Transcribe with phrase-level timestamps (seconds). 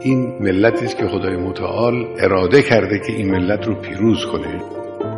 [0.00, 4.62] این ملتی است که خدای متعال اراده کرده که این ملت رو پیروز کنه.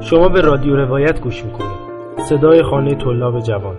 [0.00, 1.88] شما به رادیو روایت گوش می‌کنید.
[2.28, 3.76] صدای خانه طلاب جوان.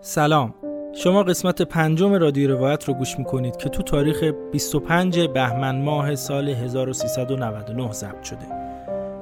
[0.00, 0.54] سلام.
[0.92, 6.48] شما قسمت پنجم رادیو روایت رو گوش می‌کنید که تو تاریخ 25 بهمن ماه سال
[6.48, 8.67] 1399 ضبط شده.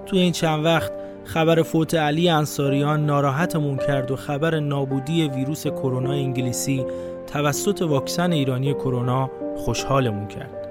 [0.07, 0.93] توی این چند وقت
[1.25, 6.85] خبر فوت علی انصاریان ناراحتمون کرد و خبر نابودی ویروس کرونا انگلیسی
[7.33, 10.69] توسط واکسن ایرانی کرونا خوشحالمون کرد.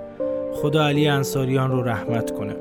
[0.54, 2.56] خدا علی انصاریان رو رحمت کنه.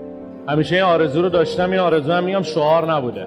[0.48, 3.26] همیشه این آرزو رو داشتم این آرزو هم میگم شعار نبوده.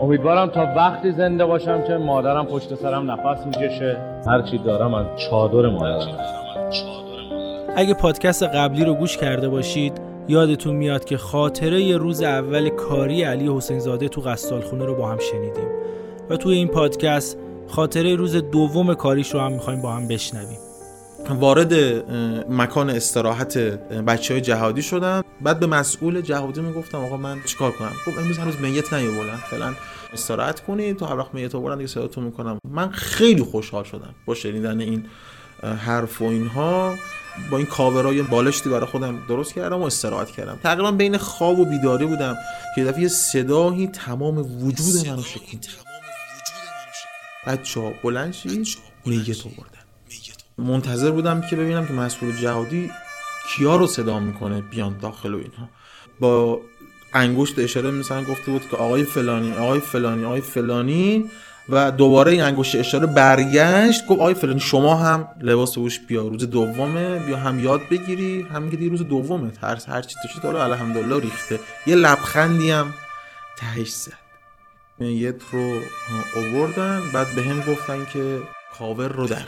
[0.00, 3.96] امیدوارم تا وقتی زنده باشم که مادرم پشت سرم نفس می‌کشه.
[4.26, 6.16] هرچی دارم از چادر مادرم.
[7.76, 13.22] اگه پادکست قبلی رو گوش کرده باشید یادتون میاد که خاطره ی روز اول کاری
[13.22, 15.68] علی حسین زاده تو قصالخونه رو با هم شنیدیم.
[16.30, 17.38] و توی این پادکست
[17.68, 20.58] خاطره روز دوم کاریش رو هم می‌خوایم با هم بشنویم.
[21.30, 21.74] وارد
[22.50, 23.58] مکان استراحت
[24.06, 28.38] بچه های جهادی شدم بعد به مسئول جهادی می‌گفتم آقا من چیکار کنم؟ خب امروز
[28.38, 29.36] هنوز میت نیاوردن.
[29.36, 29.74] فعلا
[30.12, 30.96] استراحت کنید.
[30.96, 32.58] تا هر وقت میت آوردن دیگه صداتون می‌کنم.
[32.70, 35.04] من خیلی خوشحال شدم با شنیدن این
[35.86, 36.94] حرف و اینها.
[37.50, 40.58] با این کاورای بالشتی برای خودم درست کردم و استراحت کردم.
[40.62, 42.36] تقریبا بین خواب و بیداری بودم
[42.74, 45.66] که دفعه صدایی تمام وجود منو شکوند.
[47.46, 48.68] بچه ها بلند شید
[49.06, 49.76] میت آوردن
[50.58, 52.90] منتظر بودم که ببینم که مسئول جهادی
[53.48, 55.68] کیا رو صدا می‌کنه بیان داخل و اینها.
[56.20, 56.60] با
[57.12, 61.30] انگشت اشاره مثلا گفته بود که آقای فلانی آقای فلانی آقای فلانی
[61.68, 66.50] و دوباره این انگشت اشاره برگشت گفت آقای فلانی شما هم لباس بوش بیا روز
[66.50, 68.42] دومه بیا هم یاد بگیری.
[68.42, 71.60] هم که روز دومه هر هر چی تو شد الحمدلله ریخته.
[71.86, 72.94] یه لبخندی هم
[73.58, 74.12] تهش زد.
[74.98, 75.80] میت رو
[76.36, 78.38] آوردن بعد به هم گفتن که
[78.78, 79.42] کاور رو در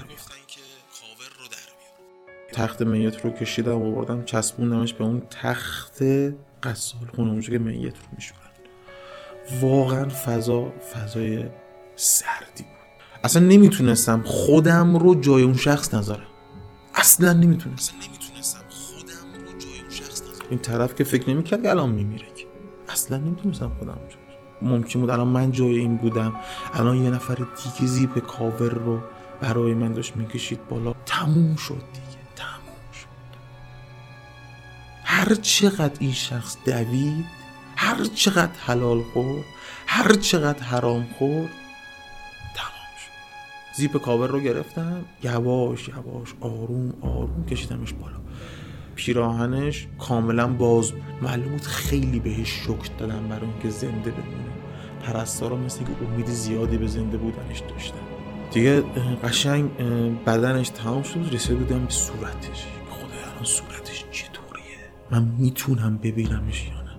[2.53, 6.03] تخت میت رو کشیدم آوردم چسبوندمش به اون تخت
[6.63, 8.41] قصال خونه اونجا که میت رو میشورن.
[9.61, 11.45] واقعا فضا فضای
[12.01, 12.73] سردی بود.
[13.25, 16.27] اصلا نمی‌تونستم خودم رو جای اون شخص نذارم.
[16.95, 17.95] اصلا نمی‌تونستم.
[17.97, 20.47] نمی‌تونستم خودم رو جای اون شخص نذارم.
[20.51, 22.47] این طرف که فکر نمی‌کرد که الان میمیره که.
[22.89, 26.37] اصلا نمی‌تونستم خودم جای ممکن بود الان من جای این بودم.
[26.73, 29.01] الان یه نفر دیگه زیپ کاور رو
[29.41, 30.95] برای من داشت می‌کشید بالا.
[31.07, 32.09] تموم شد دیگه.
[35.05, 37.25] هر چقدر این شخص دوید
[37.77, 39.45] هر چقدر حلال خورد
[39.87, 41.68] هر چقدر حرام خورد شد
[43.79, 45.05] زیپ کاور رو گرفتم.
[45.23, 48.17] یواش یواش آروم آروم کشیدمش بالا.
[48.95, 51.03] پیراهنش کاملا باز بود.
[51.23, 54.53] معلوم بود خیلی بهش شکر دادم برای اینکه زنده بمونه.
[55.03, 57.99] پرستارا مثل که امید زیادی به زنده بودنش داشتن.
[58.53, 58.81] دیگه
[59.25, 59.77] قشنگ
[60.27, 61.29] بدنش تمام شد.
[61.33, 62.67] رسیده بودم به صورتش.
[62.91, 64.59] خدا الان صورتش چطور
[65.11, 66.97] من می‌تونم ببینمش یا نه؟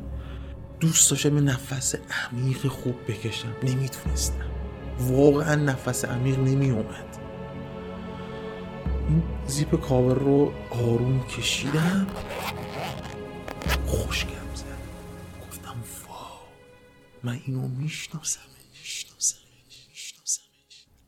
[0.79, 3.47] دوست داشتم نفس عمیق خوب بکشم.
[3.63, 4.58] نمی‌تونستم.
[4.99, 7.17] واقعا نفس عمیق نمیومد
[9.09, 12.07] این زیپ کاور رو آروم کشیدم.
[13.85, 14.65] خوشگم زد.
[15.47, 15.75] گفتم
[16.07, 16.27] وا
[17.23, 18.39] من اینو می‌شناسم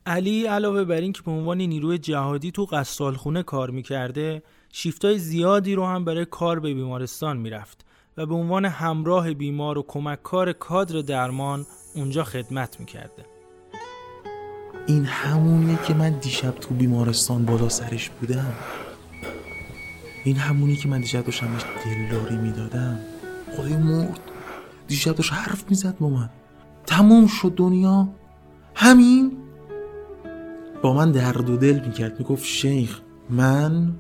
[0.06, 5.76] علی علاوه بر این که به عنوان نیروی جهادی تو قصالخونه کار می‌کرده شیفتای زیادی
[5.76, 7.86] رو هم برای کار به بیمارستان می‌رفت
[8.18, 11.66] و به عنوان همراه بیمار و کمککار کادر درمان
[11.96, 13.26] اونجا خدمت می‌کرده.
[14.88, 18.54] این همونه که من دیشب تو بیمارستان بالا سرش بودم.
[20.24, 23.00] این همونی که من دیشب داشتم بهش دلداری می‌دادم.
[23.58, 24.20] خدای مرد.
[24.88, 26.30] دیشب داشت حرف می‌زد با من.
[26.86, 28.10] تموم شد دنیا.
[28.76, 29.38] همین؟
[30.82, 32.20] با من درد و دل می‌کرد.
[32.20, 33.00] می‌گفت شیخ
[33.30, 33.94] من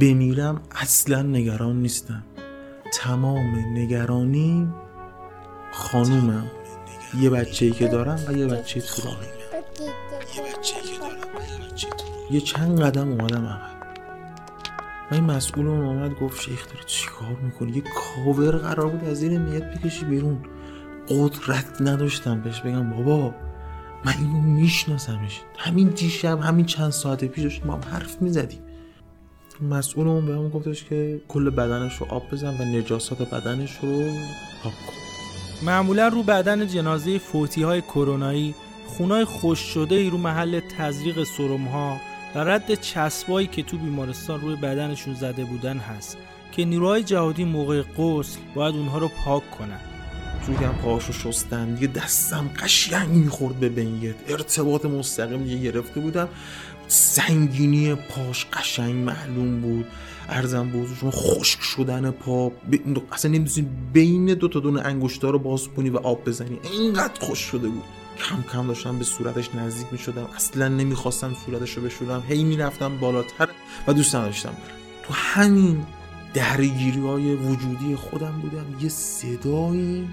[0.00, 2.24] بمیرم اصلا نگران نیستم.
[2.92, 4.68] تمام نگرانی
[5.72, 6.46] خانومم.
[7.20, 9.08] یه بچه ای که دارم و یه بچه تو
[12.30, 13.76] یه چند قدم اومدم عقب
[15.10, 19.08] و این مسئول اون اومد گفت شیخ داری چی کار می‌کنی؟ یه کاور قرار بود
[19.08, 20.38] از زیر میت بکشی بیرون.
[21.08, 23.34] قدرت نداشتم بهش بگم بابا
[24.04, 25.40] من اینو میشناسمش.
[25.58, 28.60] همین دیشب همین چند ساعت پیش داشتیم ما هم حرف می‌زدیم.
[29.60, 34.04] مسئولمون بهمون گفتش که کل بدنش رو آب بزن و نجاسات بدنش رو
[34.62, 35.05] پاک کن.
[35.62, 38.54] معمولا رو بدن جنازه فوتی های کرونایی
[38.86, 42.00] خونای خوش شده ای رو محل تزریق سرم ها
[42.34, 46.18] و رد چسبایی که تو بیمارستان روی بدنشون زده بودن هست
[46.52, 49.95] که نیروهای جهادی موقع غسل باید اونها رو پاک کنن.
[50.46, 56.28] توی هم پاهاشو شستم دیگه دستم قشنگ می‌خورد به بنیت ارتباط مستقیم دیگه گرفته بودم.
[56.88, 59.86] سنگینی پاش قشنگ معلوم بود.
[60.28, 62.48] ارزم بزرگشون خشک شدن پا.
[62.48, 62.52] ب...
[63.12, 66.58] اصلا نمی‌دونی بین دو تا دونه انگشتا رو باز کنی و آب بزنی.
[66.62, 67.84] اینقدر خوش شده بود.
[68.18, 72.22] کم کم داشتم به صورتش نزدیک می شدم اصلا نمی‌خواستم صورتش رو بشورم.
[72.28, 73.48] هی می‌رفتم بالاتر
[73.86, 74.54] و دوست نداشتم
[75.02, 75.86] تو همین
[76.34, 78.66] درگیری های وجودی خودم بودم.
[78.80, 80.04] یه صدای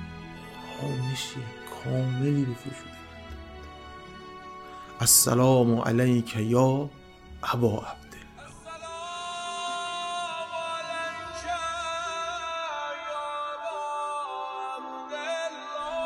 [0.84, 1.44] خامشی
[1.84, 2.94] کاملی به وجود
[5.02, 6.90] السلام علیک یا
[7.44, 8.14] ابا عبد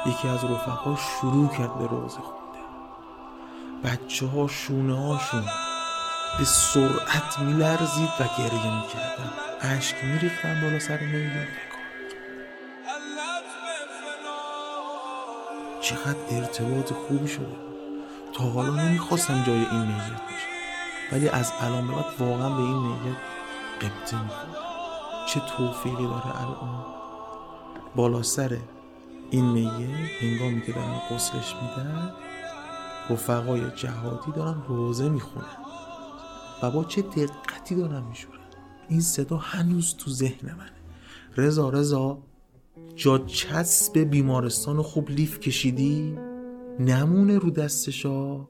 [0.06, 2.60] یکی از رفقا شروع کرد به روزه خونده.
[3.84, 5.46] بچه ها شونه هاشون
[6.38, 9.32] به سرعت میلرزید و گریه می‌کردن.
[9.62, 11.48] اشک میریختن بالا سر میدان
[15.90, 17.56] چقدر ارتباط خوبی شده.
[18.34, 20.48] تا حالا نمی‌خواستم جای این نیت باشم.
[21.12, 23.18] ولی از الان به بعد واقعا به این نیت
[23.82, 24.56] قبطه می‌خورم.
[25.28, 26.86] چه توفیقی داره الان؟
[27.96, 28.58] بالا سر
[29.30, 32.12] این میه هنگامی که دارن قسلش میدن
[33.10, 35.58] رفقای جهادی دارن روزه می‌خونن.
[36.64, 38.40] و با چه دقتی دارن میشورن؟
[38.90, 40.72] این صدا هنوز تو ذهن منه.
[41.38, 42.18] رضا رضا.
[42.96, 46.18] جا چسب بیمارستان خوب لیف کشیدی؟
[46.80, 48.48] نمونه رو دستشا؟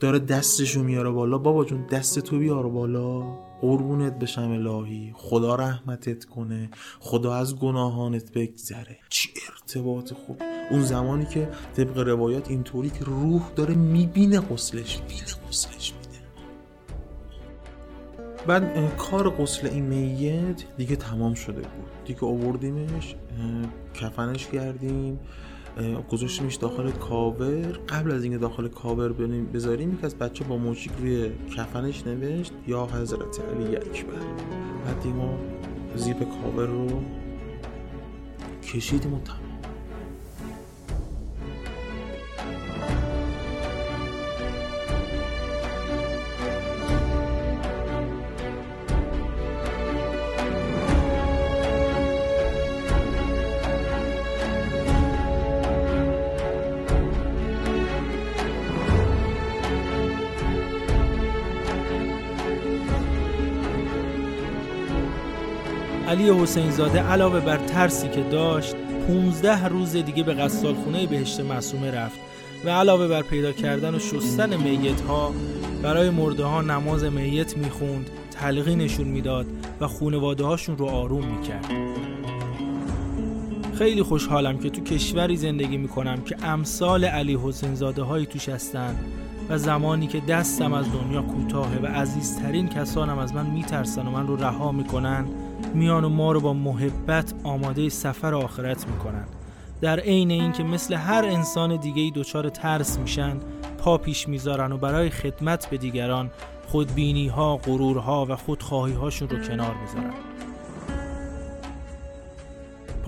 [0.00, 3.20] داره دستشو میاره بالا؟ بابا جون دست تو بیار بالا.
[3.60, 5.12] قربونت بشم الهی.
[5.16, 6.70] خدا رحمتت کنه.
[7.00, 8.98] خدا از گناهانت بگذره.
[9.08, 10.42] چی ارتباط خوب.
[10.70, 15.92] اون زمانی که طبق روایات اینطوری که روح داره می‌بینه قسلش می‌بینه قسلش
[18.48, 21.90] بعد کار قسل این میت دیگه تمام شده بود.
[22.04, 23.14] دیگه آوردیمش
[23.94, 25.18] کفنش کردیم
[26.10, 27.72] گذاشتیمش داخل کاور.
[27.88, 29.12] قبل از اینکه داخل کاور
[29.52, 34.12] بذاریم یکی از بچه‌ها با ماژیک روی کفنش نوشت یا حضرت علی اکبر.
[34.84, 35.38] بعد ما
[35.96, 37.02] زیپ کاور رو
[38.62, 39.47] کشیدیم و تمام
[66.08, 68.74] علی حسین زاده علاوه بر ترسی که داشت
[69.08, 72.18] 15 روز دیگه به قصال خونه بهشت معصومه رفت
[72.64, 75.32] و علاوه بر پیدا کردن و شستن میت ها
[75.82, 79.46] برای مرده ها نماز میت می‌خوند تلقینشون می‌داد
[79.80, 81.66] و خونواده هاشون رو آروم می‌کرد.
[83.78, 88.96] خیلی خوشحالم که تو کشوری زندگی می‌کنم که امثال علی حسین زاده هایی توش هستن.
[89.48, 94.26] و زمانی که دستم از دنیا کوتاهه و عزیزترین کسانم از من میترسن و من
[94.26, 95.24] رو رها می‌کنن
[95.74, 99.24] میان و ما رو با محبت آماده سفر آخرت می‌کنن.
[99.80, 103.36] در عین اینکه مثل هر انسان دیگه ای دچار ترس میشن
[103.78, 106.30] پا پیش می‌ذارن و برای خدمت به دیگران
[106.66, 110.14] خودبینی ها، غرورها و خودخواهی هاشون رو کنار می‌ذارن.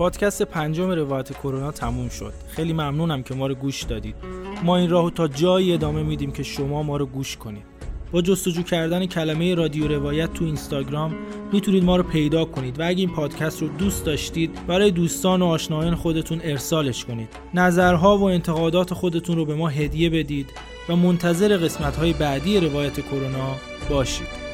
[0.01, 2.33] پادکست پنجم روایت کرونا تموم شد.
[2.47, 4.15] خیلی ممنونم که ما رو گوش دادید.
[4.63, 7.63] ما این راهو تا جایی ادامه میدیم که شما ما رو گوش کنید.
[8.11, 11.15] با جستجو کردن کلمه رادیو روایت تو اینستاگرام
[11.53, 15.45] می‌تونید ما رو پیدا کنید و اگه این پادکست رو دوست داشتید برای دوستان و
[15.45, 17.29] آشنایان خودتون ارسالش کنید.
[17.53, 20.49] نظرها و انتقادات خودتون رو به ما هدیه بدید
[20.89, 23.55] و منتظر قسمت های بعدی روایت کرونا
[23.89, 24.50] باشید.